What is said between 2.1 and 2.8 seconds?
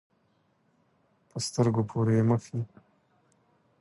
یې مښي.